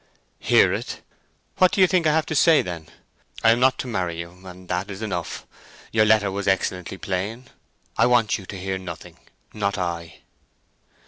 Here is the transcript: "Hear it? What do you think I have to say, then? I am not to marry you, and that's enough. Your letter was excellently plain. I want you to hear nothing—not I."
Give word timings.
"Hear 0.39 0.73
it? 0.73 1.01
What 1.57 1.71
do 1.71 1.79
you 1.79 1.85
think 1.85 2.07
I 2.07 2.11
have 2.11 2.25
to 2.25 2.35
say, 2.35 2.63
then? 2.63 2.87
I 3.43 3.51
am 3.51 3.59
not 3.59 3.77
to 3.77 3.87
marry 3.87 4.19
you, 4.19 4.31
and 4.47 4.67
that's 4.67 4.99
enough. 4.99 5.45
Your 5.91 6.05
letter 6.05 6.31
was 6.31 6.47
excellently 6.47 6.97
plain. 6.97 7.49
I 7.99 8.07
want 8.07 8.39
you 8.39 8.47
to 8.47 8.57
hear 8.59 8.79
nothing—not 8.79 9.77
I." 9.77 10.21